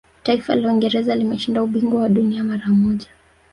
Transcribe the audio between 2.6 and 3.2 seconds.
moja